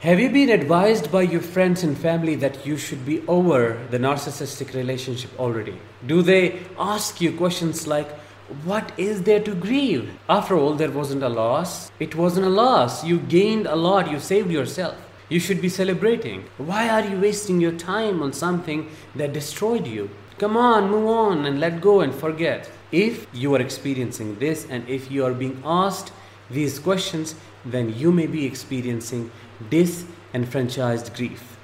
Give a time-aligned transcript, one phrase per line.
[0.00, 3.98] Have you been advised by your friends and family that you should be over the
[3.98, 5.76] narcissistic relationship already?
[6.06, 8.10] Do they ask you questions like,
[8.64, 10.08] What is there to grieve?
[10.26, 11.90] After all, there wasn't a loss.
[12.00, 13.04] It wasn't a loss.
[13.04, 14.10] You gained a lot.
[14.10, 14.96] You saved yourself.
[15.28, 16.44] You should be celebrating.
[16.56, 20.08] Why are you wasting your time on something that destroyed you?
[20.38, 22.70] Come on, move on and let go and forget.
[22.90, 26.10] If you are experiencing this and if you are being asked
[26.50, 29.30] these questions, then you may be experiencing
[29.70, 31.56] disenfranchised grief.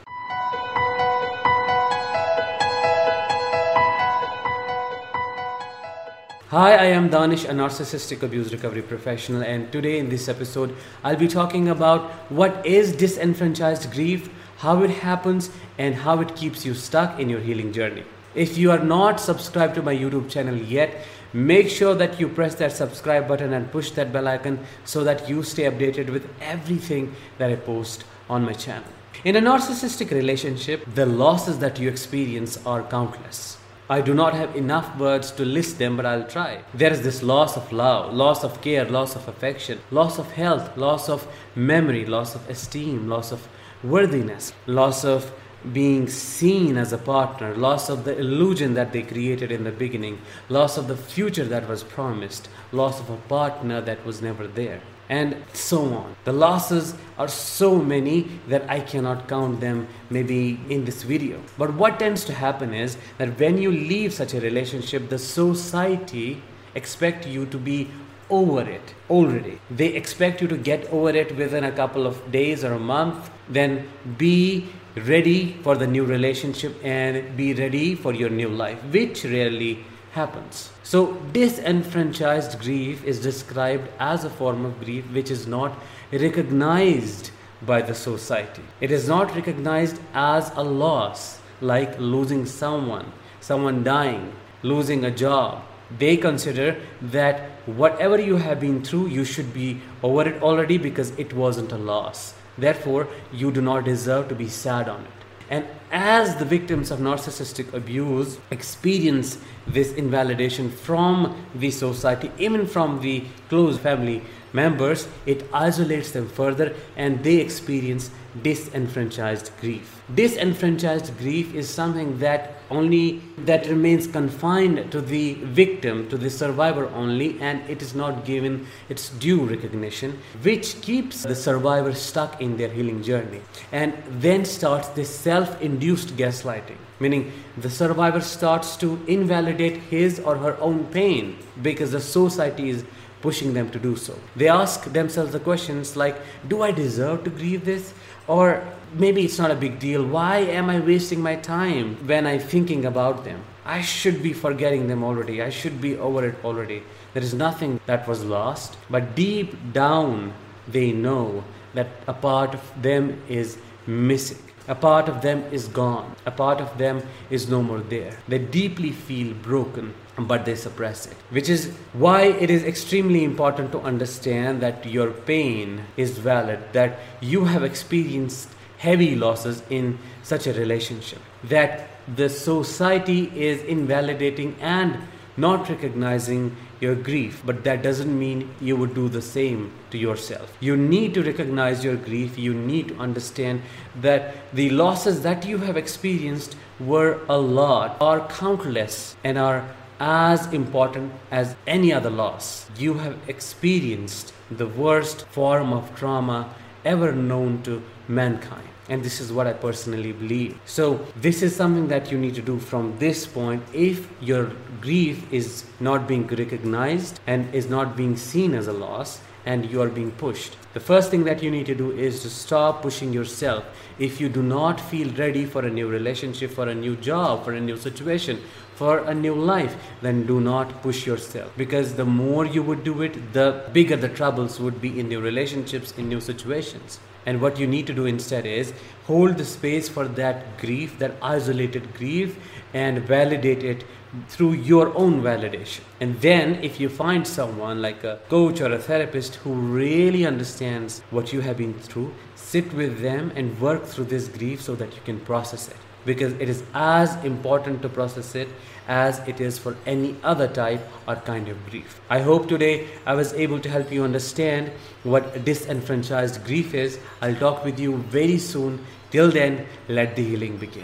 [6.50, 11.16] Hi, I am Danish, a narcissistic abuse recovery professional, and today in this episode, I'll
[11.16, 16.72] be talking about what is disenfranchised grief, how it happens, and how it keeps you
[16.72, 18.04] stuck in your healing journey.
[18.36, 21.04] If you are not subscribed to my YouTube channel yet,
[21.36, 25.28] make sure that you press that subscribe button and push that bell icon so that
[25.28, 28.88] you stay updated with everything that I post on my channel.
[29.24, 33.58] In a narcissistic relationship, the losses that you experience are countless.
[33.88, 36.62] I do not have enough words to list them, but I'll try.
[36.74, 40.76] There is this loss of love, loss of care, loss of affection, loss of health,
[40.76, 43.46] loss of memory, loss of esteem, loss of
[43.84, 45.32] worthiness, loss of
[45.72, 50.18] being seen as a partner, loss of the illusion that they created in the beginning,
[50.48, 54.80] loss of the future that was promised, loss of a partner that was never there
[55.08, 56.16] and so on.
[56.24, 61.40] The losses are so many that I cannot count them maybe in this video.
[61.58, 66.42] But what tends to happen is that when you leave such a relationship, the society
[66.74, 67.88] expect you to be
[68.28, 69.60] over it already.
[69.70, 73.30] They expect you to get over it within a couple of days or a month,
[73.48, 74.68] then be
[75.04, 80.70] ready for the new relationship and be ready for your new life, which rarely happens.
[80.82, 85.78] So, disenfranchised grief is described as a form of grief which is not
[86.10, 87.30] recognized
[87.62, 88.62] by the society.
[88.80, 95.62] It is not recognized as a loss, like losing someone, someone dying, losing a job.
[95.98, 101.10] They consider that whatever you have been through, you should be over it already because
[101.18, 102.34] it wasn't a loss.
[102.58, 105.10] Therefore, you do not deserve to be sad on it.
[105.48, 113.00] And as the victims of narcissistic abuse experience this invalidation from the society, even from
[113.00, 114.22] the close family
[114.52, 118.10] members, it isolates them further and they experience
[118.42, 120.02] disenfranchised grief.
[120.14, 126.88] Disenfranchised grief is something that only that remains confined to the victim, to the survivor
[126.88, 132.56] only, and it is not given its due recognition, which keeps the survivor stuck in
[132.56, 133.40] their healing journey.
[133.72, 140.36] And then starts this self induced gaslighting, meaning the survivor starts to invalidate his or
[140.36, 142.84] her own pain because the society is
[143.22, 144.18] pushing them to do so.
[144.36, 146.16] They ask themselves the questions like,
[146.48, 147.94] Do I deserve to grieve this?
[148.28, 148.62] Or
[148.94, 150.04] maybe it's not a big deal.
[150.04, 153.42] Why am I wasting my time when I'm thinking about them?
[153.64, 155.42] I should be forgetting them already.
[155.42, 156.82] I should be over it already.
[157.14, 158.76] There is nothing that was lost.
[158.88, 160.32] But deep down,
[160.68, 161.44] they know
[161.74, 164.38] that a part of them is missing.
[164.68, 166.16] A part of them is gone.
[166.26, 168.18] A part of them is no more there.
[168.26, 171.16] They deeply feel broken, but they suppress it.
[171.30, 176.98] Which is why it is extremely important to understand that your pain is valid, that
[177.20, 178.48] you have experienced
[178.78, 184.98] heavy losses in such a relationship, that the society is invalidating and
[185.36, 190.56] not recognizing your grief, but that doesn't mean you would do the same to yourself.
[190.60, 193.62] You need to recognize your grief, you need to understand
[194.00, 199.66] that the losses that you have experienced were a lot, are countless, and are
[199.98, 202.68] as important as any other loss.
[202.78, 206.54] You have experienced the worst form of trauma
[206.94, 210.58] ever known to mankind and this is what I personally believe.
[210.64, 215.32] So, this is something that you need to do from this point if your grief
[215.32, 219.88] is not being recognized and is not being seen as a loss and you are
[219.88, 220.56] being pushed.
[220.76, 223.64] The first thing that you need to do is to stop pushing yourself.
[223.98, 227.54] If you do not feel ready for a new relationship, for a new job, for
[227.54, 228.42] a new situation,
[228.74, 231.50] for a new life, then do not push yourself.
[231.56, 235.22] Because the more you would do it, the bigger the troubles would be in new
[235.22, 237.00] relationships, in new situations.
[237.24, 238.74] And what you need to do instead is
[239.06, 242.38] hold the space for that grief, that isolated grief,
[242.74, 243.84] and validate it
[244.28, 245.80] through your own validation.
[246.00, 250.65] And then, if you find someone like a coach or a therapist who really understands
[251.10, 254.94] what you have been through, sit with them and work through this grief so that
[254.94, 255.76] you can process it.
[256.06, 258.48] because it is as important to process it
[258.88, 262.00] as it is for any other type or kind of grief.
[262.08, 264.70] I hope today I was able to help you understand
[265.02, 266.98] what disenfranchised grief is.
[267.20, 268.84] I'll talk with you very soon.
[269.10, 270.74] Till then, let the healing begin.